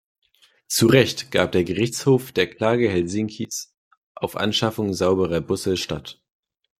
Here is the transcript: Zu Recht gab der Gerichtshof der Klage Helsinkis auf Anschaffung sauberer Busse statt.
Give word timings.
Zu 0.67 0.87
Recht 0.87 1.29
gab 1.29 1.51
der 1.51 1.63
Gerichtshof 1.63 2.31
der 2.31 2.49
Klage 2.49 2.89
Helsinkis 2.89 3.75
auf 4.15 4.35
Anschaffung 4.35 4.95
sauberer 4.95 5.41
Busse 5.41 5.77
statt. 5.77 6.19